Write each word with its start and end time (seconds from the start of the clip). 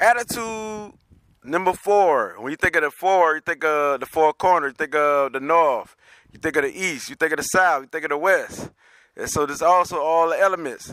attitude 0.00 0.92
number 1.42 1.72
four. 1.72 2.36
When 2.38 2.50
you 2.50 2.56
think 2.56 2.76
of 2.76 2.82
the 2.82 2.90
four, 2.90 3.36
you 3.36 3.40
think 3.40 3.64
of 3.64 4.00
the 4.00 4.06
four 4.06 4.32
corners. 4.32 4.70
You 4.70 4.86
think 4.86 4.94
of 4.94 5.32
the 5.32 5.40
north. 5.40 5.96
You 6.32 6.38
think 6.38 6.56
of 6.56 6.62
the 6.64 6.72
east. 6.76 7.08
You 7.08 7.16
think 7.16 7.32
of 7.32 7.38
the 7.38 7.44
south. 7.44 7.82
You 7.82 7.88
think 7.88 8.04
of 8.04 8.10
the 8.10 8.18
west. 8.18 8.70
And 9.16 9.28
so 9.30 9.46
there's 9.46 9.62
also 9.62 9.98
all 9.98 10.30
the 10.30 10.40
elements 10.40 10.92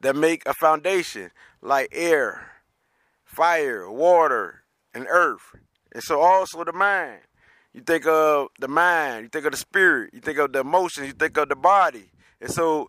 that 0.00 0.14
make 0.14 0.42
a 0.46 0.52
foundation, 0.52 1.30
like 1.62 1.88
air, 1.92 2.52
fire, 3.24 3.90
water, 3.90 4.64
and 4.92 5.06
earth. 5.08 5.56
And 5.92 6.02
so 6.02 6.20
also 6.20 6.62
the 6.64 6.72
mind. 6.72 7.20
You 7.72 7.80
think 7.80 8.06
of 8.06 8.48
the 8.60 8.68
mind, 8.68 9.24
you 9.24 9.28
think 9.30 9.46
of 9.46 9.52
the 9.52 9.58
spirit, 9.58 10.10
you 10.14 10.20
think 10.20 10.38
of 10.38 10.52
the 10.52 10.60
emotions, 10.60 11.08
you 11.08 11.12
think 11.12 11.36
of 11.36 11.48
the 11.48 11.56
body. 11.56 12.10
And 12.40 12.50
so 12.50 12.88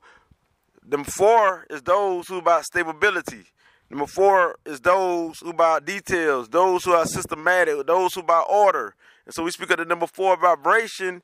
number 0.87 1.09
four 1.09 1.65
is 1.71 1.81
those 1.81 2.27
who 2.27 2.37
about 2.37 2.65
stability. 2.65 3.45
Number 3.89 4.07
four 4.07 4.57
is 4.65 4.79
those 4.79 5.39
who 5.39 5.51
about 5.51 5.85
details, 5.85 6.49
those 6.49 6.83
who 6.83 6.93
are 6.93 7.05
systematic, 7.05 7.85
those 7.85 8.13
who 8.13 8.21
about 8.21 8.47
order. 8.49 8.95
And 9.25 9.33
so 9.33 9.43
we 9.43 9.51
speak 9.51 9.69
of 9.71 9.77
the 9.77 9.85
number 9.85 10.07
four 10.07 10.37
vibration. 10.37 11.21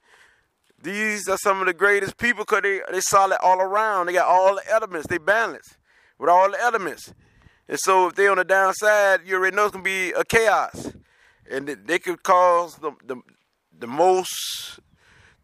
These 0.81 1.27
are 1.27 1.37
some 1.37 1.59
of 1.59 1.67
the 1.67 1.73
greatest 1.73 2.17
people 2.17 2.43
because 2.43 2.61
they 2.61 2.81
they 2.91 3.01
solid 3.01 3.37
all 3.41 3.59
around. 3.59 4.07
They 4.07 4.13
got 4.13 4.27
all 4.27 4.55
the 4.55 4.71
elements. 4.71 5.07
They 5.07 5.17
balance 5.17 5.77
with 6.17 6.29
all 6.29 6.51
the 6.51 6.59
elements. 6.61 7.13
And 7.67 7.79
so 7.79 8.07
if 8.07 8.15
they're 8.15 8.31
on 8.31 8.37
the 8.37 8.43
downside, 8.43 9.21
you 9.25 9.35
already 9.35 9.55
know 9.55 9.65
it's 9.65 9.71
gonna 9.71 9.83
be 9.83 10.11
a 10.11 10.23
chaos, 10.23 10.93
and 11.49 11.67
they 11.67 11.99
could 11.99 12.23
cause 12.23 12.75
the 12.77 12.91
the, 13.05 13.17
the 13.77 13.87
most 13.87 14.79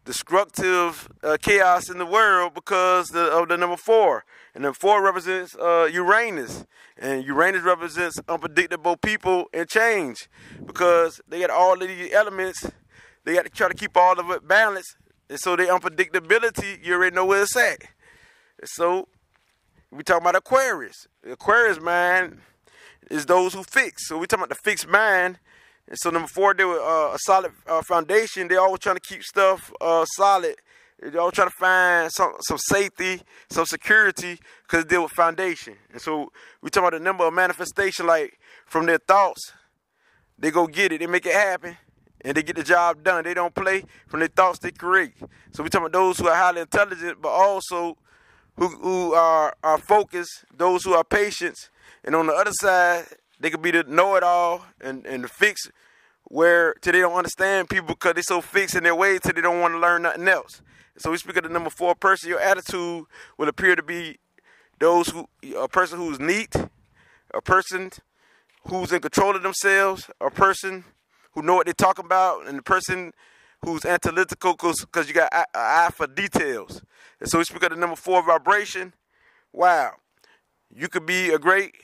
destructive 0.08 1.06
uh, 1.22 1.36
chaos 1.38 1.90
in 1.90 1.98
the 1.98 2.06
world 2.06 2.54
because 2.54 3.08
the, 3.08 3.24
of 3.24 3.46
the 3.46 3.58
number 3.58 3.76
four. 3.76 4.24
And 4.54 4.64
the 4.64 4.72
four 4.72 5.04
represents 5.04 5.54
uh, 5.54 5.86
Uranus, 5.92 6.64
and 6.96 7.22
Uranus 7.26 7.62
represents 7.62 8.18
unpredictable 8.26 8.96
people 8.96 9.50
and 9.52 9.68
change 9.68 10.30
because 10.64 11.20
they 11.28 11.40
got 11.40 11.50
all 11.50 11.74
of 11.74 11.86
these 11.86 12.10
elements. 12.10 12.70
They 13.24 13.34
got 13.34 13.44
to 13.44 13.50
try 13.50 13.68
to 13.68 13.74
keep 13.74 13.98
all 13.98 14.18
of 14.18 14.30
it 14.30 14.48
balanced, 14.48 14.96
and 15.28 15.38
so 15.38 15.56
the 15.56 15.64
unpredictability, 15.64 16.82
you 16.82 16.94
already 16.94 17.14
know 17.14 17.26
where 17.26 17.42
it's 17.42 17.54
at. 17.54 17.82
And 18.60 18.68
so 18.68 19.08
we 19.90 20.02
talking 20.04 20.22
about 20.22 20.36
Aquarius. 20.36 21.06
The 21.22 21.32
Aquarius 21.32 21.80
mind 21.82 22.38
is 23.10 23.26
those 23.26 23.52
who 23.52 23.62
fix. 23.62 24.08
So 24.08 24.16
we 24.16 24.26
talking 24.26 24.44
about 24.44 24.56
the 24.56 24.62
fixed 24.62 24.88
mind 24.88 25.38
and 25.88 25.98
so 25.98 26.10
number 26.10 26.28
four, 26.28 26.52
they 26.52 26.64
were 26.64 26.80
uh, 26.80 27.14
a 27.14 27.18
solid 27.18 27.52
uh, 27.66 27.80
foundation. 27.82 28.46
They 28.46 28.56
always 28.56 28.80
trying 28.80 28.96
to 28.96 29.00
keep 29.00 29.22
stuff 29.22 29.72
uh, 29.80 30.04
solid. 30.04 30.56
They 31.00 31.16
always 31.16 31.34
trying 31.34 31.48
to 31.48 31.54
find 31.58 32.12
some 32.12 32.34
some 32.40 32.58
safety, 32.58 33.22
some 33.48 33.64
security, 33.64 34.38
because 34.62 34.84
they 34.84 34.90
deal 34.90 35.04
with 35.04 35.12
foundation. 35.12 35.76
And 35.90 36.00
so 36.00 36.30
we 36.60 36.68
talking 36.68 36.88
about 36.88 36.98
the 36.98 37.04
number 37.04 37.26
of 37.26 37.32
manifestation, 37.32 38.06
like 38.06 38.38
from 38.66 38.84
their 38.84 38.98
thoughts, 38.98 39.52
they 40.38 40.50
go 40.50 40.66
get 40.66 40.92
it, 40.92 40.98
they 40.98 41.06
make 41.06 41.24
it 41.24 41.32
happen, 41.32 41.78
and 42.20 42.36
they 42.36 42.42
get 42.42 42.56
the 42.56 42.64
job 42.64 43.02
done. 43.02 43.24
They 43.24 43.34
don't 43.34 43.54
play 43.54 43.84
from 44.08 44.20
their 44.20 44.28
thoughts, 44.28 44.58
they 44.58 44.72
create. 44.72 45.14
So 45.52 45.62
we 45.62 45.70
talking 45.70 45.86
about 45.86 45.92
those 45.92 46.18
who 46.18 46.28
are 46.28 46.36
highly 46.36 46.60
intelligent, 46.60 47.22
but 47.22 47.30
also 47.30 47.96
who 48.56 48.68
who 48.68 49.14
are 49.14 49.56
are 49.62 49.78
focused, 49.78 50.44
those 50.54 50.84
who 50.84 50.92
are 50.92 51.04
patient, 51.04 51.70
and 52.04 52.14
on 52.14 52.26
the 52.26 52.34
other 52.34 52.52
side, 52.52 53.06
they 53.40 53.50
could 53.50 53.62
be 53.62 53.70
the 53.70 53.84
know-it-all 53.84 54.64
and, 54.80 55.06
and 55.06 55.24
the 55.24 55.28
fix 55.28 55.70
where 56.24 56.74
they 56.82 56.92
don't 56.92 57.14
understand 57.14 57.70
people 57.70 57.88
because 57.88 58.14
they're 58.14 58.22
so 58.22 58.40
fixed 58.40 58.74
in 58.74 58.84
their 58.84 58.94
ways 58.94 59.20
till 59.20 59.32
they 59.32 59.40
don't 59.40 59.60
want 59.60 59.74
to 59.74 59.78
learn 59.78 60.02
nothing 60.02 60.28
else. 60.28 60.62
So 60.98 61.10
we 61.10 61.16
speak 61.16 61.36
of 61.36 61.44
the 61.44 61.48
number 61.48 61.70
four 61.70 61.94
person. 61.94 62.28
Your 62.28 62.40
attitude 62.40 63.04
will 63.38 63.48
appear 63.48 63.76
to 63.76 63.82
be 63.82 64.18
those 64.78 65.08
who 65.08 65.28
a 65.56 65.68
person 65.68 65.98
who's 65.98 66.20
neat, 66.20 66.54
a 67.32 67.40
person 67.40 67.90
who's 68.66 68.92
in 68.92 69.00
control 69.00 69.36
of 69.36 69.42
themselves, 69.42 70.10
a 70.20 70.30
person 70.30 70.84
who 71.32 71.42
know 71.42 71.54
what 71.54 71.66
they're 71.66 71.74
talking 71.74 72.04
about, 72.04 72.46
and 72.46 72.58
the 72.58 72.62
person 72.62 73.12
who's 73.64 73.84
analytical 73.84 74.52
because 74.52 75.08
you 75.08 75.14
got 75.14 75.32
an 75.32 75.44
eye 75.54 75.90
for 75.94 76.06
details. 76.06 76.82
And 77.20 77.28
so 77.28 77.38
we 77.38 77.44
speak 77.44 77.62
of 77.62 77.70
the 77.70 77.76
number 77.76 77.96
four 77.96 78.24
vibration. 78.24 78.92
Wow, 79.52 79.92
you 80.74 80.88
could 80.88 81.06
be 81.06 81.30
a 81.30 81.38
great 81.38 81.74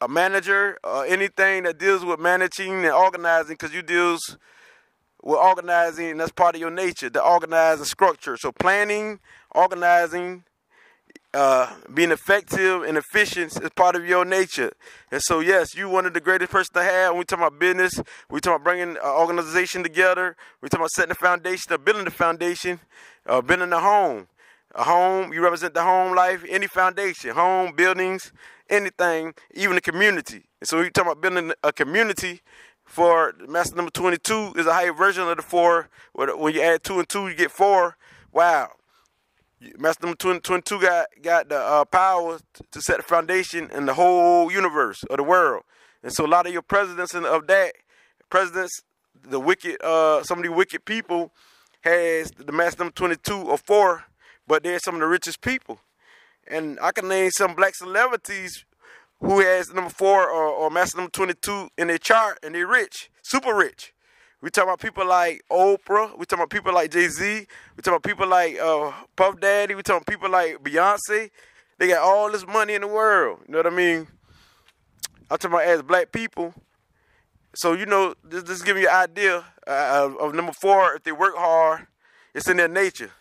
a 0.00 0.08
manager 0.08 0.78
or 0.84 1.06
anything 1.06 1.64
that 1.64 1.78
deals 1.78 2.04
with 2.04 2.20
managing 2.20 2.84
and 2.84 2.92
organizing 2.92 3.54
because 3.54 3.74
you 3.74 3.82
deals 3.82 4.36
with 5.22 5.38
organizing 5.38 6.10
and 6.10 6.20
that's 6.20 6.32
part 6.32 6.54
of 6.54 6.60
your 6.60 6.70
nature 6.70 7.08
the 7.08 7.22
organizing 7.22 7.84
structure. 7.84 8.36
So 8.36 8.52
planning 8.52 9.20
organizing 9.54 10.44
uh, 11.32 11.72
being 11.92 12.12
effective 12.12 12.82
and 12.84 12.96
efficient 12.96 13.60
is 13.60 13.70
part 13.70 13.96
of 13.96 14.06
your 14.06 14.24
nature. 14.24 14.72
And 15.10 15.22
so 15.22 15.40
yes 15.40 15.74
you 15.74 15.88
one 15.88 16.06
of 16.06 16.12
the 16.12 16.20
greatest 16.20 16.50
person 16.50 16.74
to 16.74 16.82
have 16.82 17.12
when 17.12 17.20
we 17.20 17.24
talk 17.24 17.38
about 17.38 17.58
business 17.58 18.00
we 18.30 18.40
talk 18.40 18.56
about 18.56 18.64
bringing 18.64 18.90
an 18.90 19.02
organization 19.02 19.82
together 19.82 20.36
we 20.60 20.68
talk 20.68 20.80
about 20.80 20.90
setting 20.90 21.10
the 21.10 21.14
foundation 21.14 21.72
of 21.72 21.84
building 21.84 22.04
the 22.04 22.10
foundation 22.10 22.80
uh, 23.26 23.40
building 23.40 23.70
the 23.70 23.80
home. 23.80 24.26
A 24.74 24.82
home 24.82 25.32
you 25.32 25.42
represent 25.42 25.72
the 25.72 25.82
home 25.82 26.14
life 26.14 26.44
any 26.48 26.66
foundation 26.66 27.30
home 27.30 27.72
buildings 27.74 28.32
anything, 28.70 29.34
even 29.54 29.74
the 29.74 29.80
community. 29.80 30.44
And 30.60 30.68
so 30.68 30.80
we 30.80 30.90
talk 30.90 31.06
about 31.06 31.20
building 31.20 31.52
a 31.62 31.72
community 31.72 32.40
for 32.84 33.34
master 33.48 33.76
number 33.76 33.90
22 33.90 34.54
is 34.56 34.66
a 34.66 34.72
higher 34.72 34.92
version 34.92 35.26
of 35.28 35.36
the 35.36 35.42
four. 35.42 35.88
When 36.12 36.54
you 36.54 36.62
add 36.62 36.82
two 36.82 36.98
and 36.98 37.08
two, 37.08 37.28
you 37.28 37.34
get 37.34 37.50
four. 37.50 37.96
Wow. 38.32 38.70
Master 39.78 40.06
number 40.06 40.16
22 40.16 40.80
got, 40.80 41.06
got 41.22 41.48
the 41.48 41.58
uh, 41.58 41.84
power 41.86 42.38
to 42.70 42.80
set 42.82 42.98
the 42.98 43.02
foundation 43.02 43.70
in 43.70 43.86
the 43.86 43.94
whole 43.94 44.52
universe 44.52 45.02
of 45.04 45.16
the 45.16 45.22
world. 45.22 45.64
And 46.02 46.12
so 46.12 46.26
a 46.26 46.28
lot 46.28 46.46
of 46.46 46.52
your 46.52 46.62
presidents 46.62 47.14
and 47.14 47.24
of 47.24 47.46
that, 47.46 47.72
presidents, 48.28 48.82
the 49.22 49.40
wicked, 49.40 49.82
uh, 49.82 50.22
some 50.22 50.38
of 50.38 50.44
the 50.44 50.52
wicked 50.52 50.84
people 50.84 51.32
has 51.80 52.30
the 52.32 52.52
master 52.52 52.84
number 52.84 52.94
22 52.94 53.34
or 53.34 53.56
four, 53.56 54.04
but 54.46 54.62
they're 54.62 54.78
some 54.78 54.94
of 54.94 55.00
the 55.00 55.06
richest 55.06 55.40
people. 55.40 55.80
And 56.48 56.78
I 56.80 56.92
can 56.92 57.08
name 57.08 57.30
some 57.30 57.54
black 57.54 57.74
celebrities 57.74 58.64
who 59.20 59.40
has 59.40 59.72
number 59.72 59.90
four 59.90 60.28
or, 60.28 60.46
or 60.46 60.70
master 60.70 60.98
number 60.98 61.10
22 61.10 61.68
in 61.78 61.88
their 61.88 61.98
chart 61.98 62.38
and 62.42 62.54
they're 62.54 62.66
rich, 62.66 63.10
super 63.22 63.54
rich. 63.54 63.94
We 64.42 64.50
talk 64.50 64.64
about 64.64 64.80
people 64.80 65.06
like 65.06 65.42
Oprah. 65.50 66.18
We 66.18 66.26
talk 66.26 66.38
about 66.38 66.50
people 66.50 66.74
like 66.74 66.90
Jay 66.90 67.08
Z. 67.08 67.46
We 67.76 67.82
talk 67.82 67.92
about 67.92 68.02
people 68.02 68.26
like 68.26 68.58
uh, 68.58 68.92
Puff 69.16 69.40
Daddy. 69.40 69.74
We 69.74 69.82
talk 69.82 70.02
about 70.02 70.06
people 70.06 70.28
like 70.28 70.62
Beyonce. 70.62 71.30
They 71.78 71.88
got 71.88 72.02
all 72.02 72.30
this 72.30 72.46
money 72.46 72.74
in 72.74 72.82
the 72.82 72.86
world. 72.86 73.38
You 73.46 73.52
know 73.52 73.58
what 73.60 73.66
I 73.66 73.70
mean? 73.70 74.06
I'm 75.30 75.38
talking 75.38 75.50
about 75.50 75.64
as 75.64 75.80
black 75.80 76.12
people. 76.12 76.52
So 77.54 77.72
you 77.72 77.86
know, 77.86 78.14
this, 78.22 78.42
this 78.42 78.60
giving 78.60 78.82
you 78.82 78.88
an 78.90 78.94
idea 78.94 79.44
uh, 79.66 80.10
of 80.20 80.34
number 80.34 80.52
four. 80.52 80.94
If 80.94 81.04
they 81.04 81.12
work 81.12 81.36
hard, 81.36 81.86
it's 82.34 82.46
in 82.46 82.58
their 82.58 82.68
nature. 82.68 83.12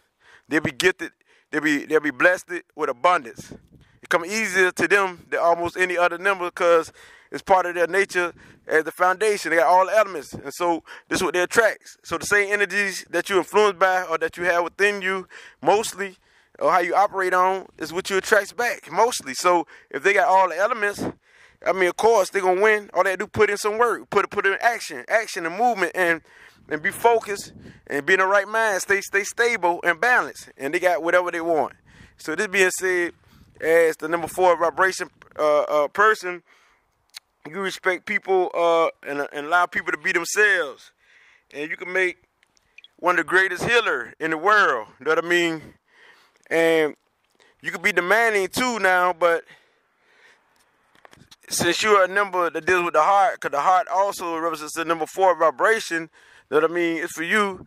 They'll 0.49 0.59
be 0.59 0.71
gifted 0.71 1.11
They'll 1.53 1.61
be 1.61 1.85
they'll 1.85 1.99
be 1.99 2.09
blessed 2.09 2.49
with 2.75 2.89
abundance. 2.89 3.51
It 4.01 4.09
come 4.09 4.25
easier 4.25 4.71
to 4.71 4.87
them 4.87 5.23
than 5.29 5.39
almost 5.39 5.77
any 5.77 5.95
other 5.95 6.17
number 6.17 6.45
because 6.45 6.91
it's 7.31 7.43
part 7.43 7.67
of 7.67 7.75
their 7.75 7.85
nature 7.85 8.33
as 8.65 8.85
the 8.85 8.91
foundation. 8.91 9.51
They 9.51 9.57
got 9.57 9.67
all 9.67 9.87
elements, 9.87 10.33
and 10.33 10.51
so 10.51 10.83
this 11.09 11.19
is 11.19 11.23
what 11.23 11.35
they 11.35 11.41
attracts. 11.41 11.99
So 12.03 12.17
the 12.17 12.25
same 12.25 12.51
energies 12.51 13.05
that 13.11 13.29
you 13.29 13.37
influenced 13.37 13.77
by 13.77 14.01
or 14.01 14.17
that 14.17 14.35
you 14.35 14.45
have 14.45 14.63
within 14.63 15.03
you, 15.03 15.27
mostly, 15.61 16.17
or 16.57 16.71
how 16.71 16.79
you 16.79 16.95
operate 16.95 17.35
on, 17.35 17.67
is 17.77 17.93
what 17.93 18.09
you 18.09 18.17
attracts 18.17 18.51
back 18.51 18.91
mostly. 18.91 19.35
So 19.35 19.67
if 19.91 20.01
they 20.01 20.15
got 20.15 20.27
all 20.27 20.49
the 20.49 20.57
elements, 20.57 21.05
I 21.65 21.71
mean, 21.71 21.89
of 21.89 21.97
course 21.97 22.29
they're 22.29 22.41
gonna 22.41 22.61
win. 22.61 22.89
All 22.93 23.03
they 23.03 23.15
do 23.15 23.27
put 23.27 23.49
in 23.49 23.57
some 23.57 23.77
work, 23.77 24.09
put 24.09 24.29
put 24.29 24.45
in 24.45 24.57
action, 24.61 25.05
action 25.07 25.45
and 25.45 25.57
movement, 25.57 25.91
and 25.95 26.21
and 26.69 26.81
be 26.81 26.91
focused 26.91 27.53
and 27.87 28.05
be 28.05 28.13
in 28.13 28.19
the 28.19 28.25
right 28.25 28.47
mind, 28.47 28.81
stay 28.81 29.01
stay 29.01 29.23
stable 29.23 29.79
and 29.83 29.99
balanced, 29.99 30.49
and 30.57 30.73
they 30.73 30.79
got 30.79 31.03
whatever 31.03 31.31
they 31.31 31.41
want. 31.41 31.73
So 32.17 32.35
this 32.35 32.47
being 32.47 32.71
said, 32.71 33.13
as 33.61 33.97
the 33.97 34.07
number 34.07 34.27
four 34.27 34.57
vibration 34.57 35.09
uh, 35.37 35.61
uh, 35.63 35.87
person, 35.89 36.43
you 37.49 37.59
respect 37.59 38.05
people 38.05 38.49
uh, 38.53 38.87
and, 39.07 39.27
and 39.33 39.47
allow 39.47 39.65
people 39.65 39.91
to 39.91 39.97
be 39.97 40.11
themselves, 40.11 40.91
and 41.53 41.69
you 41.69 41.77
can 41.77 41.91
make 41.91 42.17
one 42.97 43.19
of 43.19 43.25
the 43.25 43.29
greatest 43.29 43.65
healer 43.65 44.13
in 44.19 44.31
the 44.31 44.37
world. 44.37 44.87
You 44.99 45.05
know 45.05 45.11
what 45.11 45.25
I 45.25 45.27
mean? 45.27 45.61
And 46.49 46.95
you 47.61 47.71
can 47.71 47.81
be 47.81 47.91
demanding 47.91 48.47
too 48.47 48.79
now, 48.79 49.13
but 49.13 49.43
since 51.49 51.83
you're 51.83 52.03
a 52.03 52.07
number 52.07 52.49
that 52.49 52.65
deals 52.65 52.85
with 52.85 52.93
the 52.93 53.01
heart, 53.01 53.35
because 53.35 53.51
the 53.51 53.61
heart 53.61 53.87
also 53.87 54.37
represents 54.37 54.75
the 54.75 54.85
number 54.85 55.05
four 55.05 55.37
vibration, 55.37 56.09
that 56.49 56.63
I 56.63 56.67
mean? 56.67 56.97
It's 56.97 57.13
for 57.13 57.23
you 57.23 57.65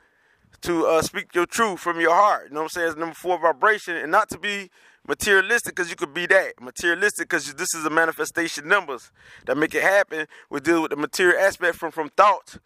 to 0.62 0.87
uh, 0.87 1.02
speak 1.02 1.34
your 1.34 1.46
truth 1.46 1.81
from 1.81 2.00
your 2.00 2.14
heart. 2.14 2.49
You 2.49 2.55
know 2.55 2.61
what 2.61 2.64
I'm 2.64 2.69
saying? 2.70 2.88
It's 2.88 2.96
number 2.96 3.14
four 3.14 3.38
vibration, 3.38 3.96
and 3.96 4.11
not 4.11 4.28
to 4.31 4.38
be 4.38 4.70
materialistic 5.06 5.75
because 5.75 5.90
you 5.90 5.96
could 5.96 6.14
be 6.14 6.26
that 6.26 6.61
materialistic 6.61 7.28
because 7.28 7.55
this 7.55 7.75
is 7.75 7.84
a 7.84 7.90
manifestation 7.90 8.67
numbers 8.67 9.12
that 9.46 9.56
make 9.56 9.75
it 9.75 9.82
happen. 9.82 10.26
We 10.50 10.61
deal 10.61 10.82
with 10.82 10.90
the 10.90 10.96
material 10.96 11.40
aspect 11.40 11.76
from 11.76 11.93
from 11.93 12.11
thought 12.11 12.58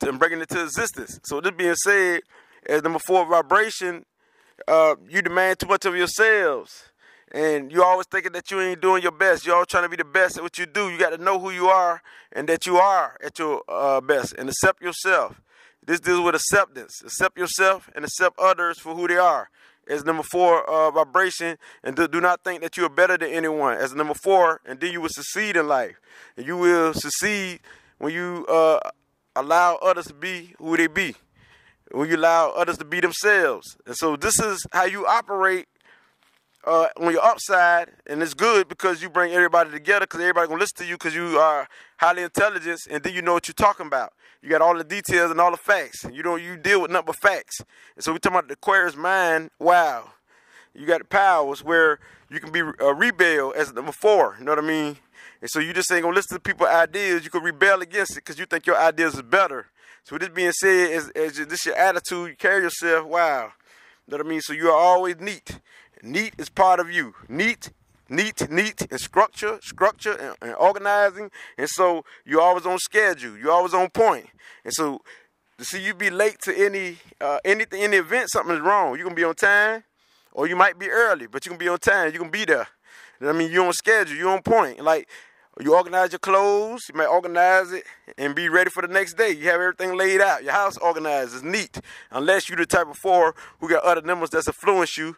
and 0.00 0.18
bringing 0.18 0.40
it 0.40 0.48
to 0.50 0.62
existence. 0.62 1.20
So 1.24 1.40
this 1.40 1.52
being 1.52 1.74
said, 1.74 2.22
as 2.66 2.82
number 2.82 2.98
four 2.98 3.26
vibration, 3.26 4.04
uh, 4.66 4.96
you 5.08 5.22
demand 5.22 5.58
too 5.58 5.66
much 5.66 5.84
of 5.84 5.96
yourselves, 5.96 6.91
and 7.32 7.72
you 7.72 7.82
always 7.82 8.06
thinking 8.06 8.32
that 8.32 8.50
you 8.50 8.60
ain't 8.60 8.82
doing 8.82 9.02
your 9.02 9.12
best. 9.12 9.46
You're 9.46 9.54
always 9.54 9.68
trying 9.68 9.84
to 9.84 9.88
be 9.88 9.96
the 9.96 10.04
best 10.04 10.36
at 10.36 10.42
what 10.42 10.58
you 10.58 10.66
do. 10.66 10.90
You 10.90 10.98
got 10.98 11.10
to 11.10 11.18
know 11.18 11.40
who 11.40 11.50
you 11.50 11.66
are 11.66 12.02
and 12.30 12.46
that 12.48 12.66
you 12.66 12.76
are 12.76 13.16
at 13.24 13.38
your 13.38 13.62
uh, 13.68 14.02
best 14.02 14.34
and 14.36 14.50
accept 14.50 14.82
yourself. 14.82 15.40
This 15.84 15.98
deals 15.98 16.20
with 16.20 16.34
acceptance. 16.34 17.02
Accept 17.02 17.38
yourself 17.38 17.90
and 17.96 18.04
accept 18.04 18.38
others 18.38 18.78
for 18.78 18.94
who 18.94 19.08
they 19.08 19.16
are. 19.16 19.48
As 19.88 20.04
number 20.04 20.22
four, 20.22 20.68
uh, 20.70 20.90
vibration, 20.92 21.58
and 21.82 21.96
do, 21.96 22.06
do, 22.06 22.20
not 22.20 22.44
think 22.44 22.62
that 22.62 22.76
you 22.76 22.84
are 22.84 22.90
better 22.90 23.18
than 23.18 23.30
anyone. 23.30 23.78
As 23.78 23.94
number 23.94 24.14
four, 24.14 24.60
and 24.64 24.78
then 24.78 24.92
you 24.92 25.00
will 25.00 25.08
succeed 25.08 25.56
in 25.56 25.66
life. 25.66 26.00
And 26.36 26.46
you 26.46 26.56
will 26.56 26.94
succeed 26.94 27.60
when 27.98 28.12
you 28.12 28.46
uh, 28.48 28.78
allow 29.34 29.76
others 29.76 30.06
to 30.06 30.14
be 30.14 30.54
who 30.58 30.76
they 30.76 30.86
be. 30.86 31.16
When 31.90 32.08
you 32.08 32.16
allow 32.16 32.50
others 32.50 32.78
to 32.78 32.84
be 32.84 33.00
themselves. 33.00 33.76
And 33.84 33.96
so 33.96 34.14
this 34.16 34.38
is 34.38 34.64
how 34.72 34.84
you 34.84 35.04
operate 35.06 35.66
uh, 36.64 36.88
on 36.96 37.12
your 37.12 37.24
upside, 37.24 37.90
and 38.06 38.22
it's 38.22 38.34
good 38.34 38.68
because 38.68 39.02
you 39.02 39.10
bring 39.10 39.32
everybody 39.32 39.70
together 39.70 40.06
because 40.06 40.20
everybody 40.20 40.46
gonna 40.46 40.60
listen 40.60 40.78
to 40.78 40.86
you 40.86 40.94
because 40.94 41.14
you 41.14 41.38
are 41.38 41.68
highly 41.98 42.22
intelligent, 42.22 42.80
and 42.90 43.02
then 43.02 43.14
you 43.14 43.22
know 43.22 43.32
what 43.32 43.48
you're 43.48 43.54
talking 43.54 43.86
about. 43.86 44.12
You 44.42 44.48
got 44.48 44.60
all 44.60 44.76
the 44.76 44.84
details 44.84 45.30
and 45.30 45.40
all 45.40 45.50
the 45.50 45.56
facts. 45.56 46.04
You 46.12 46.22
don't 46.22 46.42
you 46.42 46.56
deal 46.56 46.82
with 46.82 46.90
nothing 46.90 47.06
but 47.06 47.16
facts. 47.16 47.60
And 47.94 48.04
so 48.04 48.12
we 48.12 48.18
talking 48.18 48.38
about 48.38 48.48
the 48.48 48.54
Aquarius 48.54 48.96
mind. 48.96 49.50
Wow, 49.58 50.10
you 50.74 50.86
got 50.86 50.98
the 50.98 51.04
powers 51.04 51.64
where 51.64 51.98
you 52.30 52.40
can 52.40 52.52
be 52.52 52.60
a 52.60 52.88
uh, 52.88 52.94
rebel 52.94 53.52
as 53.56 53.72
number 53.72 53.92
four. 53.92 54.36
You 54.38 54.44
know 54.44 54.52
what 54.52 54.64
I 54.64 54.66
mean? 54.66 54.96
And 55.40 55.50
so 55.50 55.58
you 55.58 55.72
just 55.72 55.90
ain't 55.90 56.02
gonna 56.02 56.14
listen 56.14 56.36
to 56.36 56.40
people's 56.40 56.70
ideas. 56.70 57.24
You 57.24 57.30
can 57.30 57.42
rebel 57.42 57.82
against 57.82 58.12
it 58.12 58.16
because 58.16 58.38
you 58.38 58.46
think 58.46 58.66
your 58.66 58.78
ideas 58.78 59.14
is 59.14 59.22
better. 59.22 59.66
So 60.04 60.14
with 60.14 60.22
this 60.22 60.30
being 60.30 60.52
said, 60.52 60.92
as, 60.92 61.10
as 61.10 61.46
this 61.46 61.66
your 61.66 61.76
attitude, 61.76 62.30
you 62.30 62.36
carry 62.36 62.62
yourself. 62.62 63.06
Wow, 63.06 63.52
you 64.06 64.12
know 64.12 64.18
what 64.18 64.26
I 64.26 64.28
mean? 64.28 64.40
So 64.40 64.52
you 64.52 64.68
are 64.68 64.76
always 64.76 65.18
neat. 65.20 65.58
Neat 66.02 66.34
is 66.36 66.48
part 66.48 66.80
of 66.80 66.90
you. 66.90 67.14
Neat, 67.28 67.70
neat, 68.08 68.50
neat, 68.50 68.86
and 68.90 69.00
structure, 69.00 69.58
structure, 69.62 70.12
and, 70.12 70.36
and 70.42 70.54
organizing. 70.56 71.30
And 71.56 71.68
so 71.68 72.04
you're 72.24 72.40
always 72.40 72.66
on 72.66 72.78
schedule. 72.78 73.38
You're 73.38 73.52
always 73.52 73.72
on 73.72 73.88
point. 73.90 74.26
And 74.64 74.72
so 74.74 75.02
to 75.58 75.64
see 75.64 75.84
you 75.84 75.94
be 75.94 76.10
late 76.10 76.38
to 76.42 76.54
any 76.54 76.96
uh, 77.20 77.38
anything, 77.44 77.82
any 77.82 77.98
event, 77.98 78.30
something 78.30 78.54
is 78.54 78.60
wrong. 78.60 78.96
You're 78.96 79.04
gonna 79.04 79.14
be 79.14 79.24
on 79.24 79.36
time, 79.36 79.84
or 80.32 80.48
you 80.48 80.56
might 80.56 80.76
be 80.76 80.90
early, 80.90 81.28
but 81.28 81.46
you're 81.46 81.52
gonna 81.52 81.64
be 81.64 81.68
on 81.68 81.78
time. 81.78 82.10
You're 82.10 82.18
gonna 82.18 82.30
be 82.30 82.44
there. 82.44 82.66
I 83.20 83.32
mean, 83.32 83.52
you're 83.52 83.64
on 83.64 83.72
schedule. 83.72 84.16
You're 84.16 84.30
on 84.30 84.42
point. 84.42 84.80
Like 84.80 85.08
you 85.60 85.76
organize 85.76 86.10
your 86.10 86.18
clothes. 86.18 86.82
You 86.88 86.98
might 86.98 87.06
organize 87.06 87.70
it 87.70 87.84
and 88.18 88.34
be 88.34 88.48
ready 88.48 88.70
for 88.70 88.82
the 88.82 88.92
next 88.92 89.14
day. 89.14 89.30
You 89.30 89.44
have 89.50 89.60
everything 89.60 89.96
laid 89.96 90.20
out. 90.20 90.42
Your 90.42 90.52
house 90.52 90.76
organized. 90.78 91.34
It's 91.34 91.44
neat. 91.44 91.80
Unless 92.10 92.48
you're 92.48 92.56
the 92.56 92.66
type 92.66 92.88
of 92.88 92.96
four 92.96 93.34
who 93.60 93.68
got 93.68 93.84
other 93.84 94.02
numbers 94.02 94.30
that's 94.30 94.48
influence 94.48 94.96
you 94.96 95.16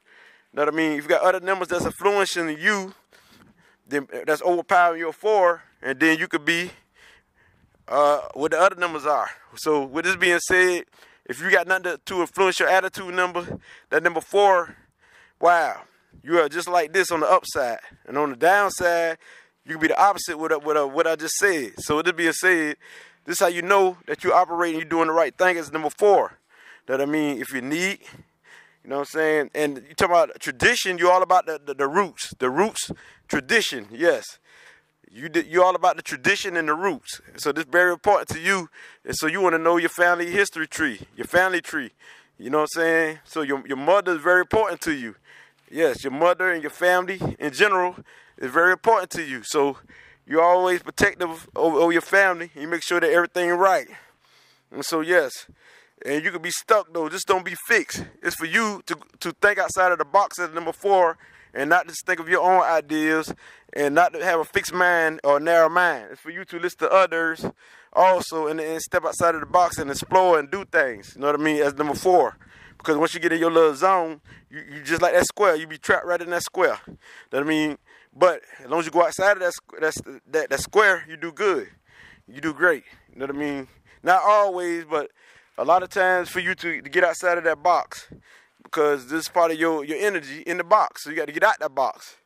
know 0.55 0.63
what 0.63 0.75
I 0.75 0.77
mean? 0.77 0.93
If 0.93 1.05
you 1.05 1.09
got 1.09 1.23
other 1.23 1.41
numbers 1.41 1.69
that's 1.69 1.85
influencing 1.85 2.59
you, 2.59 2.95
then 3.89 4.09
that's 4.27 4.43
overpowering 4.43 5.01
your 5.01 5.13
four, 5.13 5.63
and 5.83 5.99
then 5.99 6.19
you 6.19 6.29
could 6.29 6.45
be 6.45 6.71
uh, 7.89 8.21
what 8.35 8.53
the 8.53 8.59
other 8.59 8.77
numbers 8.77 9.05
are. 9.05 9.29
So 9.57 9.85
with 9.85 10.05
this 10.05 10.17
being 10.17 10.39
said, 10.39 10.85
if 11.27 11.41
you 11.41 11.51
got 11.51 11.67
nothing 11.67 11.85
to, 11.85 12.01
to 12.05 12.21
influence 12.21 12.61
your 12.61 12.69
attitude 12.69 13.15
number, 13.15 13.59
that 13.91 14.03
number 14.03 14.21
four, 14.21 14.77
wow, 15.41 15.83
you 16.23 16.39
are 16.39 16.49
just 16.49 16.69
like 16.69 16.93
this 16.93 17.11
on 17.11 17.21
the 17.21 17.31
upside, 17.31 17.79
and 18.07 18.17
on 18.17 18.31
the 18.31 18.37
downside, 18.37 19.19
you 19.65 19.73
can 19.73 19.81
be 19.81 19.89
the 19.89 20.01
opposite 20.01 20.39
with 20.39 20.53
what, 20.53 20.65
what, 20.65 20.93
what 20.93 21.07
I 21.07 21.17
just 21.17 21.35
said. 21.35 21.73
So 21.79 21.97
with 21.97 22.07
this 22.07 22.15
being 22.15 22.33
said, 22.33 22.77
this 23.25 23.37
is 23.37 23.41
how 23.41 23.49
you 23.49 23.63
know 23.63 23.97
that 24.07 24.23
you're 24.23 24.35
operating, 24.35 24.79
you're 24.79 24.89
doing 24.89 25.07
the 25.07 25.13
right 25.13 25.37
thing. 25.37 25.57
Is 25.57 25.73
number 25.73 25.91
four. 25.91 26.39
That 26.87 27.01
I 27.01 27.07
mean, 27.07 27.41
if 27.41 27.53
you 27.53 27.63
need 27.63 28.01
you 28.85 28.91
know 28.91 28.97
what 28.97 29.09
I'm 29.15 29.19
saying? 29.19 29.51
And 29.55 29.83
you 29.89 29.95
talk 29.95 30.11
about 30.11 30.39
tradition, 30.41 30.99
you're 30.99 31.11
all 31.11 31.23
about 31.23 31.47
the, 31.47 31.59
the, 31.65 31.73
the 31.73 31.89
roots. 31.89 32.35
The 32.39 32.51
roots, 32.51 32.91
tradition, 33.29 33.89
yes. 33.91 34.39
You 35.11 35.31
you're 35.49 35.65
all 35.65 35.75
about 35.75 35.97
the 35.97 36.03
tradition 36.03 36.57
and 36.57 36.69
the 36.69 36.75
roots. 36.75 37.21
So 37.37 37.51
this 37.51 37.65
is 37.65 37.71
very 37.71 37.93
important 37.93 38.29
to 38.31 38.41
you. 38.41 38.69
And 39.05 39.17
so 39.17 39.27
you 39.27 39.41
want 39.41 39.55
to 39.55 39.59
know 39.59 39.79
your 39.79 39.89
family 39.89 40.31
history 40.31 40.67
tree, 40.67 41.01
your 41.17 41.27
family 41.27 41.61
tree. 41.63 41.93
You 42.37 42.51
know 42.51 42.59
what 42.59 42.71
I'm 42.77 42.83
saying? 42.83 43.19
So 43.25 43.43
your 43.43 43.67
your 43.67 43.77
mother 43.77 44.13
is 44.13 44.21
very 44.21 44.41
important 44.41 44.81
to 44.83 44.93
you. 44.93 45.15
Yes, 45.71 46.05
your 46.05 46.13
mother 46.13 46.53
and 46.53 46.63
your 46.63 46.71
family 46.71 47.21
in 47.39 47.53
general 47.53 47.97
is 48.37 48.51
very 48.51 48.73
important 48.73 49.11
to 49.13 49.23
you. 49.23 49.43
So 49.45 49.79
you're 50.27 50.43
always 50.43 50.83
protective 50.83 51.49
over 51.55 51.93
your 51.93 52.03
family. 52.03 52.51
You 52.55 52.67
make 52.69 52.83
sure 52.83 53.01
that 53.01 53.11
everything 53.11 53.51
right. 53.51 53.87
And 54.73 54.85
so 54.85 55.01
yes, 55.01 55.47
and 56.05 56.25
you 56.25 56.31
could 56.31 56.43
be 56.43 56.51
stuck 56.51 56.93
though. 56.93 57.09
Just 57.09 57.27
don't 57.27 57.45
be 57.45 57.57
fixed. 57.67 58.05
It's 58.23 58.37
for 58.37 58.47
you 58.47 58.83
to 58.87 58.97
to 59.21 59.33
think 59.41 59.59
outside 59.59 59.93
of 59.93 59.99
the 59.99 60.05
box 60.05 60.39
as 60.39 60.51
number 60.51 60.73
four, 60.73 61.17
and 61.53 61.71
not 61.71 61.87
just 61.87 62.05
think 62.07 62.21
of 62.21 62.29
your 62.29 62.43
own 62.43 62.63
ideas, 62.63 63.35
and 63.73 63.95
not 63.95 64.13
to 64.13 64.25
have 64.25 64.41
a 64.41 64.45
fixed 64.45 64.75
mind 64.75 65.21
or 65.25 65.41
narrow 65.41 65.69
mind. 65.69 66.09
It's 66.13 66.21
for 66.21 66.31
you 66.31 66.45
to 66.45 66.59
listen 66.59 66.81
to 66.81 66.91
others 66.91 67.47
also, 67.93 68.49
and, 68.49 68.61
and 68.61 68.81
step 68.83 69.05
outside 69.05 69.35
of 69.35 69.41
the 69.41 69.47
box 69.47 69.79
and 69.79 69.91
explore 69.91 70.39
and 70.39 70.51
do 70.51 70.65
things. 70.65 71.13
You 71.15 71.21
know 71.21 71.29
what 71.29 71.41
I 71.41 71.43
mean? 71.43 71.63
As 71.63 71.75
number 71.75 71.95
four, 71.95 72.37
because 72.77 72.97
once 72.97 73.15
you 73.15 73.21
get 73.21 73.33
in 73.33 73.39
your 73.39 73.53
little 73.53 73.75
zone, 73.75 74.21
you, 74.51 74.63
you 74.71 74.83
just 74.83 75.01
like 75.01 75.15
that 75.15 75.27
square. 75.27 75.57
You 75.57 75.67
be 75.67 75.79
trapped 75.79 76.07
right 76.07 76.21
in 76.21 76.31
that 76.31 76.43
square. 76.43 76.79
You 76.87 76.93
know 77.33 77.39
what 77.39 77.43
I 77.43 77.49
mean? 77.49 77.79
But 78.17 78.43
as 78.63 78.71
long 78.71 78.81
as 78.81 78.87
you 78.87 78.93
go 78.93 79.05
outside 79.05 79.39
of 79.39 79.41
that 79.41 79.53
that 79.81 80.21
that, 80.31 80.51
that 80.51 80.61
square, 80.61 81.05
you 81.09 81.17
do 81.17 81.33
good. 81.33 81.69
You 82.29 82.41
do 82.41 82.55
great. 82.55 82.85
You 83.13 83.19
know 83.19 83.27
what 83.27 83.37
I 83.37 83.39
mean? 83.39 83.69
Not 84.03 84.23
always, 84.23 84.85
but 84.85 85.11
a 85.57 85.65
lot 85.65 85.83
of 85.83 85.89
times 85.89 86.29
for 86.29 86.41
you 86.41 86.55
to, 86.55 86.83
to 86.83 86.89
get 86.89 87.05
outside 87.05 87.39
of 87.39 87.45
that 87.45 87.63
box 87.63 88.09
because 88.63 89.07
this 89.07 89.23
is 89.23 89.29
part 89.29 89.53
of 89.53 89.59
your, 89.59 89.85
your 89.85 89.99
energy 89.99 90.43
in 90.43 90.57
the 90.57 90.65
box. 90.65 91.05
So 91.05 91.11
you 91.11 91.17
got 91.17 91.27
to 91.27 91.33
get 91.33 91.45
out 91.45 91.59
that 91.61 91.75
box 91.75 92.17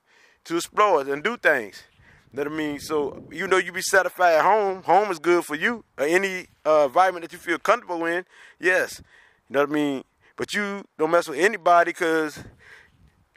to 0.45 0.57
explore 0.57 1.01
and 1.01 1.23
do 1.23 1.37
things. 1.37 1.83
What 2.33 2.47
I 2.47 2.51
mean? 2.51 2.79
So 2.79 3.25
you 3.31 3.47
know 3.47 3.57
you 3.57 3.73
be 3.73 3.83
satisfied 3.83 4.35
at 4.35 4.45
home. 4.45 4.83
Home 4.83 5.11
is 5.11 5.19
good 5.19 5.45
for 5.45 5.55
you. 5.55 5.85
Any 5.99 6.47
uh, 6.65 6.85
environment 6.87 7.23
that 7.25 7.33
you 7.33 7.39
feel 7.39 7.59
comfortable 7.59 8.05
in, 8.05 8.25
yes. 8.61 9.03
You 9.49 9.55
know 9.55 9.61
what 9.61 9.71
I 9.71 9.73
mean? 9.73 10.05
But 10.37 10.55
you 10.55 10.85
don't 10.99 11.11
mess 11.11 11.29
with 11.29 11.39
anybody 11.39 11.91
because 11.91 12.39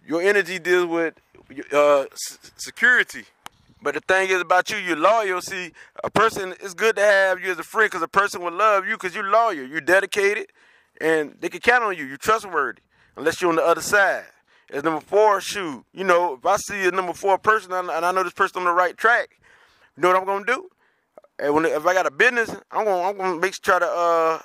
your 0.05 0.21
energy 0.21 0.59
deals 0.59 0.87
with 0.87 1.13
uh, 1.73 2.05
security. 2.57 3.23
But 3.81 3.95
the 3.95 4.01
thing 4.01 4.29
is 4.29 4.39
about 4.41 4.69
you, 4.69 4.77
you're 4.77 4.95
loyal. 4.95 5.41
See, 5.41 5.71
a 6.03 6.09
person, 6.09 6.53
it's 6.59 6.73
good 6.73 6.95
to 6.97 7.01
have 7.01 7.39
you 7.41 7.51
as 7.51 7.57
a 7.57 7.63
friend 7.63 7.89
because 7.89 8.03
a 8.03 8.07
person 8.07 8.41
will 8.41 8.53
love 8.53 8.85
you 8.85 8.93
because 8.93 9.15
you're 9.15 9.29
loyal. 9.29 9.53
You're 9.53 9.81
dedicated 9.81 10.47
and 10.99 11.35
they 11.39 11.49
can 11.49 11.61
count 11.61 11.83
on 11.83 11.97
you. 11.97 12.05
You're 12.05 12.17
trustworthy 12.17 12.81
unless 13.17 13.41
you're 13.41 13.49
on 13.49 13.55
the 13.55 13.65
other 13.65 13.81
side. 13.81 14.25
As 14.71 14.83
number 14.83 15.01
four, 15.01 15.41
shoot, 15.41 15.83
you 15.93 16.03
know, 16.03 16.35
if 16.35 16.45
I 16.45 16.55
see 16.57 16.87
a 16.87 16.91
number 16.91 17.13
four 17.13 17.37
person 17.37 17.73
and 17.73 17.89
I 17.89 18.11
know 18.11 18.23
this 18.23 18.33
person 18.33 18.59
on 18.59 18.65
the 18.65 18.71
right 18.71 18.95
track, 18.95 19.39
you 19.97 20.03
know 20.03 20.09
what 20.09 20.29
I'm 20.29 20.45
to 20.45 20.53
do? 20.53 20.69
And 21.39 21.53
when, 21.53 21.65
if 21.65 21.85
I 21.85 21.93
got 21.93 22.05
a 22.05 22.11
business, 22.11 22.55
I'm 22.71 22.85
gonna 22.85 23.01
I'm 23.01 23.17
gonna 23.17 23.39
make 23.39 23.53
try 23.59 23.79
to 23.79 23.85
uh, 23.85 24.39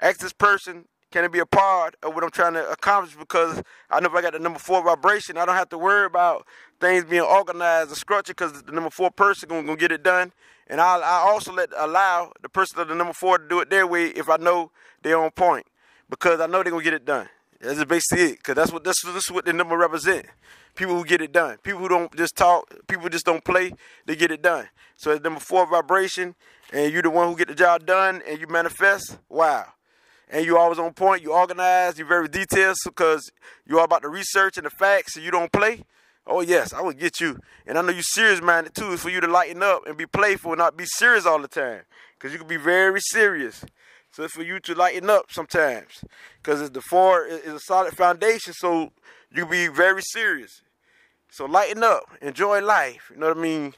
ask 0.00 0.20
this 0.20 0.32
person 0.32 0.84
can 1.12 1.24
it 1.24 1.30
be 1.30 1.38
a 1.40 1.46
part 1.46 1.94
of 2.02 2.14
what 2.14 2.24
I'm 2.24 2.30
trying 2.30 2.54
to 2.54 2.66
accomplish? 2.70 3.14
Because 3.14 3.62
I 3.90 4.00
know 4.00 4.08
if 4.08 4.14
I 4.14 4.22
got 4.22 4.32
the 4.32 4.38
number 4.38 4.58
four 4.58 4.82
vibration, 4.82 5.36
I 5.36 5.44
don't 5.44 5.54
have 5.54 5.68
to 5.68 5.78
worry 5.78 6.06
about 6.06 6.46
things 6.80 7.04
being 7.04 7.22
organized 7.22 7.90
and 7.90 7.98
structured 7.98 8.34
because 8.36 8.62
the 8.62 8.72
number 8.72 8.88
four 8.88 9.10
person 9.10 9.50
gonna, 9.50 9.76
get 9.76 9.92
it 9.92 10.02
done. 10.02 10.32
And 10.68 10.80
I 10.80 10.98
I 10.98 11.28
also 11.28 11.52
let 11.52 11.68
allow 11.76 12.32
the 12.40 12.48
person 12.48 12.80
of 12.80 12.88
the 12.88 12.94
number 12.94 13.12
four 13.12 13.36
to 13.36 13.46
do 13.46 13.60
it 13.60 13.68
their 13.68 13.86
way 13.86 14.06
if 14.06 14.30
I 14.30 14.38
know 14.38 14.70
they're 15.02 15.20
on 15.20 15.30
point 15.32 15.66
because 16.08 16.40
I 16.40 16.46
know 16.46 16.62
they're 16.62 16.72
gonna 16.72 16.82
get 16.82 16.94
it 16.94 17.04
done. 17.04 17.28
That's 17.60 17.84
basically 17.84 18.24
it. 18.24 18.38
Because 18.38 18.54
that's 18.54 18.72
what 18.72 18.82
this, 18.82 19.02
this 19.02 19.24
is 19.24 19.30
what 19.30 19.44
the 19.44 19.52
number 19.52 19.76
represent. 19.76 20.26
People 20.74 20.96
who 20.96 21.04
get 21.04 21.20
it 21.20 21.30
done. 21.30 21.58
People 21.58 21.80
who 21.80 21.88
don't 21.88 22.16
just 22.16 22.34
talk. 22.36 22.74
People 22.88 23.10
just 23.10 23.26
don't 23.26 23.44
play. 23.44 23.72
They 24.06 24.16
get 24.16 24.30
it 24.30 24.40
done. 24.40 24.68
So 24.96 25.10
it's 25.10 25.22
number 25.22 25.40
four 25.40 25.66
vibration, 25.66 26.34
and 26.72 26.90
you're 26.90 27.02
the 27.02 27.10
one 27.10 27.28
who 27.28 27.36
get 27.36 27.48
the 27.48 27.54
job 27.54 27.84
done, 27.84 28.22
and 28.26 28.40
you 28.40 28.46
manifest. 28.46 29.18
Wow 29.28 29.66
and 30.32 30.46
you 30.46 30.56
always 30.56 30.78
on 30.78 30.94
point, 30.94 31.22
you 31.22 31.32
organized, 31.32 31.98
you're 31.98 32.08
very 32.08 32.26
detailed 32.26 32.76
because 32.86 33.30
you're 33.66 33.78
all 33.78 33.84
about 33.84 34.00
the 34.00 34.08
research 34.08 34.56
and 34.56 34.64
the 34.64 34.70
facts 34.70 35.14
and 35.14 35.24
you 35.24 35.30
don't 35.30 35.52
play. 35.52 35.84
Oh 36.26 36.40
yes, 36.40 36.72
I 36.72 36.80
would 36.80 36.98
get 36.98 37.20
you. 37.20 37.38
And 37.66 37.76
I 37.76 37.82
know 37.82 37.92
you're 37.92 38.02
serious 38.02 38.40
minded 38.40 38.74
too, 38.74 38.92
It's 38.92 39.02
for 39.02 39.10
you 39.10 39.20
to 39.20 39.26
lighten 39.26 39.62
up 39.62 39.86
and 39.86 39.96
be 39.96 40.06
playful 40.06 40.52
and 40.52 40.58
not 40.58 40.76
be 40.76 40.86
serious 40.86 41.26
all 41.26 41.40
the 41.40 41.48
time. 41.48 41.82
Cause 42.18 42.32
you 42.32 42.38
can 42.38 42.48
be 42.48 42.56
very 42.56 43.00
serious. 43.00 43.64
So 44.12 44.22
it's 44.22 44.32
for 44.32 44.42
you 44.42 44.58
to 44.60 44.74
lighten 44.74 45.10
up 45.10 45.26
sometimes. 45.30 46.02
Cause 46.42 46.62
it's 46.62 46.70
the 46.70 46.80
four 46.80 47.26
is 47.26 47.52
a 47.52 47.60
solid 47.60 47.94
foundation, 47.94 48.54
so 48.54 48.92
you 49.30 49.44
be 49.44 49.68
very 49.68 50.02
serious. 50.02 50.62
So 51.30 51.44
lighten 51.44 51.82
up, 51.82 52.04
enjoy 52.22 52.62
life. 52.62 53.10
You 53.12 53.20
know 53.20 53.28
what 53.28 53.36
I 53.36 53.40
mean? 53.40 53.74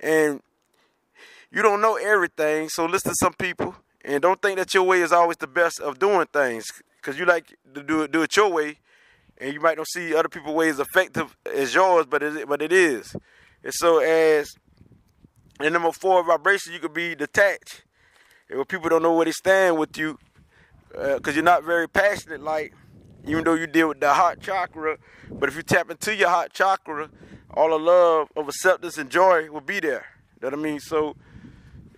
And 0.00 0.40
you 1.52 1.62
don't 1.62 1.80
know 1.80 1.94
everything, 1.94 2.70
so 2.70 2.86
listen 2.86 3.12
to 3.12 3.16
some 3.20 3.34
people 3.34 3.76
and 4.04 4.22
don't 4.22 4.40
think 4.42 4.58
that 4.58 4.72
your 4.74 4.82
way 4.84 5.00
is 5.00 5.12
always 5.12 5.36
the 5.36 5.46
best 5.46 5.80
of 5.80 5.98
doing 5.98 6.26
things, 6.32 6.70
because 6.96 7.18
you 7.18 7.24
like 7.24 7.56
to 7.74 7.82
do 7.82 8.02
it, 8.02 8.12
do 8.12 8.22
it 8.22 8.36
your 8.36 8.50
way, 8.50 8.78
and 9.38 9.52
you 9.52 9.60
might 9.60 9.76
not 9.76 9.88
see 9.88 10.14
other 10.14 10.28
people's 10.28 10.54
ways 10.54 10.74
as 10.74 10.80
effective 10.80 11.36
as 11.52 11.74
yours, 11.74 12.06
but 12.06 12.22
it, 12.22 12.48
but 12.48 12.62
it 12.62 12.72
is. 12.72 13.14
And 13.64 13.72
so 13.74 13.98
as 13.98 14.54
in 15.60 15.72
number 15.72 15.92
four 15.92 16.24
vibration, 16.24 16.72
you 16.72 16.78
could 16.78 16.94
be 16.94 17.14
detached. 17.14 17.84
And 18.48 18.58
when 18.58 18.66
people 18.66 18.88
don't 18.88 19.02
know 19.02 19.14
where 19.14 19.24
they 19.24 19.32
stand 19.32 19.78
with 19.78 19.96
you, 19.96 20.18
because 20.88 21.28
uh, 21.28 21.32
you're 21.32 21.42
not 21.42 21.64
very 21.64 21.88
passionate, 21.88 22.42
like 22.42 22.74
even 23.26 23.44
though 23.44 23.54
you 23.54 23.66
deal 23.66 23.88
with 23.88 24.00
the 24.00 24.12
heart 24.12 24.40
chakra. 24.40 24.98
But 25.30 25.48
if 25.48 25.56
you 25.56 25.62
tap 25.62 25.90
into 25.90 26.14
your 26.14 26.28
heart 26.28 26.52
chakra, 26.52 27.08
all 27.54 27.70
the 27.70 27.78
love 27.78 28.28
of 28.36 28.48
acceptance 28.48 28.98
and 28.98 29.08
joy 29.10 29.50
will 29.50 29.60
be 29.60 29.80
there. 29.80 30.06
You 30.34 30.50
know 30.50 30.56
what 30.56 30.58
I 30.58 30.62
mean? 30.70 30.80
So 30.80 31.16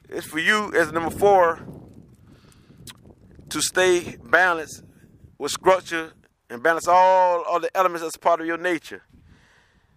it's 0.08 0.26
for 0.26 0.38
you 0.38 0.72
as 0.74 0.92
number 0.92 1.10
four 1.10 1.60
to 3.54 3.62
stay 3.62 4.16
balanced 4.16 4.82
with 5.38 5.52
structure 5.52 6.12
and 6.50 6.60
balance 6.60 6.88
all 6.88 7.44
of 7.48 7.62
the 7.62 7.70
elements 7.76 8.04
as 8.04 8.16
part 8.16 8.40
of 8.40 8.46
your 8.48 8.58
nature. 8.58 9.02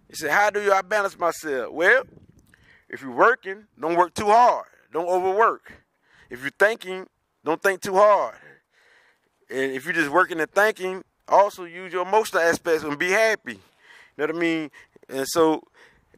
He 0.08 0.14
said, 0.14 0.30
how 0.30 0.50
do 0.50 0.62
you, 0.62 0.72
I 0.72 0.82
balance 0.82 1.18
myself? 1.18 1.72
Well, 1.72 2.04
if 2.88 3.02
you're 3.02 3.10
working, 3.10 3.64
don't 3.78 3.96
work 3.96 4.14
too 4.14 4.26
hard. 4.26 4.66
Don't 4.92 5.08
overwork. 5.08 5.72
If 6.30 6.42
you're 6.42 6.52
thinking, 6.56 7.08
don't 7.44 7.60
think 7.60 7.80
too 7.80 7.94
hard. 7.94 8.36
And 9.50 9.72
if 9.72 9.84
you're 9.84 9.92
just 9.92 10.10
working 10.10 10.38
and 10.38 10.50
thinking, 10.52 11.02
also 11.26 11.64
use 11.64 11.92
your 11.92 12.06
emotional 12.06 12.42
aspects 12.42 12.84
and 12.84 12.96
be 12.96 13.10
happy. 13.10 13.54
You 13.54 13.58
know 14.18 14.26
what 14.26 14.36
I 14.36 14.38
mean? 14.38 14.70
And 15.08 15.26
so, 15.26 15.64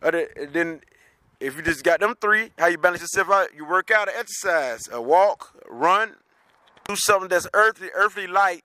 then 0.02 0.82
if 1.40 1.56
you 1.56 1.62
just 1.62 1.84
got 1.84 2.00
them 2.00 2.16
three, 2.20 2.50
how 2.58 2.66
you 2.66 2.76
balance 2.76 3.00
yourself 3.00 3.30
out? 3.30 3.54
You 3.56 3.64
work 3.64 3.90
out, 3.90 4.08
exercise, 4.08 4.90
a 4.92 5.00
walk, 5.00 5.54
run, 5.70 6.16
do 6.90 6.96
something 6.96 7.28
that's 7.28 7.46
earthly, 7.54 7.88
earthly 7.94 8.26
light, 8.26 8.64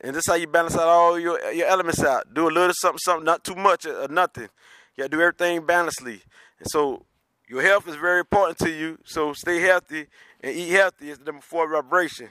and 0.00 0.14
this 0.14 0.26
how 0.26 0.34
you 0.34 0.46
balance 0.46 0.74
out 0.74 0.88
all 0.88 1.18
your 1.18 1.40
your 1.52 1.66
elements 1.66 2.02
out. 2.02 2.34
Do 2.34 2.48
a 2.48 2.50
little 2.50 2.74
something, 2.74 2.98
something, 2.98 3.24
not 3.24 3.44
too 3.44 3.54
much 3.54 3.86
or 3.86 4.08
nothing. 4.08 4.48
You 4.96 5.04
gotta 5.04 5.08
do 5.08 5.20
everything 5.20 5.64
balancedly. 5.66 6.20
And 6.58 6.68
so 6.70 7.06
your 7.48 7.62
health 7.62 7.88
is 7.88 7.96
very 7.96 8.20
important 8.20 8.58
to 8.58 8.70
you. 8.70 8.98
So 9.04 9.32
stay 9.32 9.60
healthy 9.60 10.06
and 10.40 10.54
eat 10.54 10.70
healthy 10.70 11.10
is 11.10 11.18
the 11.18 11.24
number 11.24 11.42
four 11.42 11.70
vibration. 11.70 12.28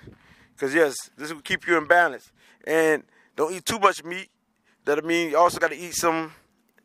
Because 0.54 0.76
yes, 0.76 0.96
this 1.18 1.34
will 1.34 1.42
keep 1.42 1.68
you 1.68 1.78
in 1.78 1.88
balance. 1.88 2.32
And 2.66 3.04
don't 3.36 3.54
eat 3.54 3.66
too 3.66 3.80
much 3.80 4.04
meat. 4.04 4.30
That'll 4.86 5.06
mean 5.06 5.32
you 5.32 5.38
also 5.38 5.60
got 5.60 5.72
to 5.72 5.78
eat 5.78 5.94
some 5.94 6.34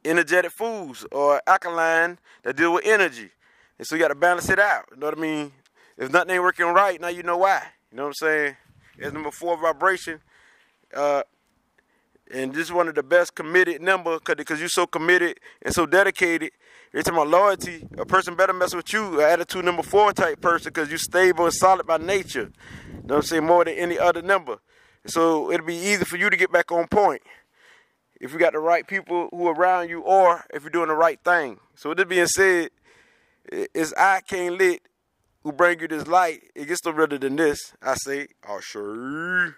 energetic 0.05 0.53
foods 0.53 1.05
or 1.13 1.43
alkaline 1.47 2.19
that 2.45 2.57
deal 2.57 2.73
with 2.75 2.87
energy. 2.87 3.31
And 3.79 3.87
so 3.87 3.97
you 3.97 4.01
got 4.01 4.09
to 4.09 4.15
balance 4.15 4.49
it 4.49 4.59
out. 4.59 4.85
You 4.91 4.99
know 4.99 5.07
what 5.07 5.19
I 5.19 5.21
mean? 5.21 5.53
If 5.99 6.13
nothing 6.13 6.35
ain't 6.35 6.43
working 6.43 6.67
right, 6.67 7.01
now 7.01 7.09
you 7.09 7.23
know 7.23 7.39
why. 7.39 7.63
You 7.97 8.03
know 8.03 8.09
what 8.09 8.17
I'm 8.21 8.29
saying? 8.29 8.57
It's 8.99 9.13
number 9.15 9.31
four 9.31 9.57
vibration. 9.57 10.21
Uh, 10.95 11.23
and 12.31 12.53
this 12.53 12.65
is 12.65 12.73
one 12.73 12.89
of 12.89 12.95
the 12.95 13.03
best 13.03 13.35
committed 13.35 13.81
number 13.81 14.19
because 14.23 14.61
you're 14.61 14.69
so 14.69 14.87
committed 14.87 15.41
and 15.63 15.75
so 15.75 15.87
dedicated. 15.87 16.51
Every 16.93 17.05
time 17.05 17.31
loyalty, 17.31 17.89
a 17.97 18.05
person 18.05 18.37
better 18.37 18.53
mess 18.53 18.75
with 18.75 18.93
you, 18.93 19.23
attitude 19.23 19.65
number 19.65 19.83
four 19.83 20.13
type 20.13 20.43
person 20.43 20.75
because 20.75 20.91
you're 20.91 20.99
stable 20.99 21.47
and 21.47 21.55
solid 21.55 21.87
by 21.87 21.97
nature. 21.97 22.53
You 22.87 22.93
know 22.93 23.01
what 23.01 23.17
I'm 23.17 23.23
saying? 23.23 23.47
More 23.47 23.65
than 23.65 23.73
any 23.73 23.99
other 23.99 24.21
number. 24.21 24.59
So 25.07 25.51
it'll 25.51 25.65
be 25.65 25.77
easy 25.77 26.05
for 26.05 26.19
you 26.19 26.29
to 26.29 26.37
get 26.37 26.53
back 26.53 26.71
on 26.71 26.89
point 26.89 27.23
if 28.21 28.31
you 28.31 28.39
got 28.39 28.53
the 28.53 28.59
right 28.59 28.87
people 28.87 29.31
who 29.31 29.47
are 29.47 29.55
around 29.55 29.89
you 29.89 30.03
or 30.03 30.45
if 30.53 30.65
you're 30.65 30.71
doing 30.71 30.89
the 30.89 30.95
right 30.95 31.19
thing. 31.25 31.61
So 31.75 31.89
with 31.89 31.97
this 31.97 32.07
being 32.07 32.27
said, 32.27 32.69
it's 33.51 33.95
I 33.95 34.21
can't 34.21 34.59
lit 34.59 34.83
who 35.47 35.53
bring 35.53 35.79
you 35.79 35.87
this 35.87 36.09
light. 36.09 36.43
It 36.57 36.67
gets 36.67 36.85
no 36.85 36.93
better 36.93 37.19
than 37.19 37.37
this. 37.37 37.73
I 37.81 37.95
say, 37.95 38.27
oh 38.49 38.59
sure. 38.59 39.55